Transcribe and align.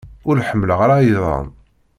Ur 0.29 0.37
ḥemmleɣ 0.47 0.79
ara 0.85 0.97
iḍan. 1.11 1.47